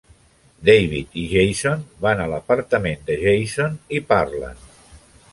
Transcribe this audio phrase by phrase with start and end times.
[0.67, 4.65] David i Jason van a l'apartament de Jason i parlen.